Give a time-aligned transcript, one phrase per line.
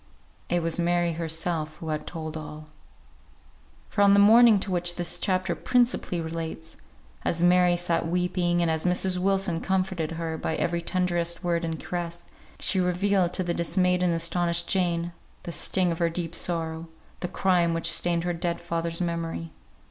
[0.49, 2.65] It was Mary herself who had told all.
[3.87, 6.75] For on the morning to which this chapter principally relates,
[7.23, 9.19] as Mary sat weeping, and as Mrs.
[9.19, 12.25] Wilson comforted her by every tenderest word and caress,
[12.59, 16.87] she revealed to the dismayed and astonished Jane, the sting of her deep sorrow;
[17.19, 19.51] the crime which stained her dead father's memory.